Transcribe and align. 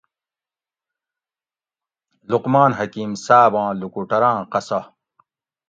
لقمان 2.29 2.71
حکیم 2.79 3.11
صاۤباں 3.25 3.69
لُوکُوٹوراں 3.79 4.39
قصہ 4.51 4.79